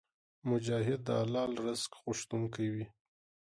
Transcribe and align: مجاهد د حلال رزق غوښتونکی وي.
مجاهد 0.49 0.99
د 1.07 1.09
حلال 1.21 1.51
رزق 1.65 1.91
غوښتونکی 2.03 2.67
وي. 2.73 2.85